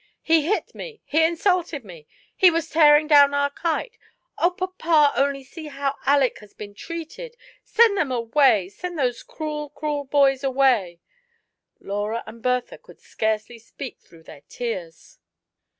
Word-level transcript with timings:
''He 0.33 0.47
hit 0.49 0.73
me"— 0.73 0.99
*'He 1.05 1.23
insulted 1.23 1.85
me" 1.85 2.07
—*' 2.25 2.35
He 2.35 2.49
was 2.49 2.67
tearing 2.71 3.05
down 3.05 3.35
our 3.35 3.51
kite 3.51 3.99
"—Oh, 4.43 4.49
papa, 4.49 5.13
only 5.15 5.43
see 5.43 5.67
how 5.67 5.93
Aleck 6.07 6.39
has 6.39 6.55
been 6.55 6.73
treated!" 6.73 7.37
''Send 7.63 7.97
them 7.97 8.11
away— 8.11 8.67
send 8.69 8.97
those 8.97 9.21
cruel, 9.21 9.69
ciniel 9.69 10.09
boys 10.09 10.43
away!" 10.43 11.01
Laura 11.79 12.23
and 12.25 12.41
Bertha 12.41 12.79
could 12.79 12.99
scarcely 12.99 13.59
speak 13.59 13.99
through 13.99 14.23
their 14.23 14.41
tears. 14.49 15.19